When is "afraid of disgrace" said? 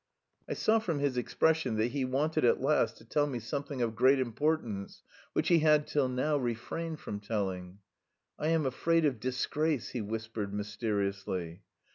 8.65-9.89